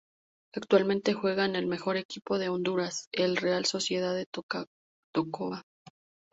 Actualmente 0.55 1.13
juega 1.13 1.45
en 1.45 1.55
el 1.55 1.67
mejor 1.67 1.95
equipo 1.95 2.39
de 2.39 2.49
Honduras, 2.49 3.05
el 3.11 3.37
Real 3.37 3.65
Sociedad 3.65 4.15
de 4.15 4.25
Tocoa. 4.25 5.61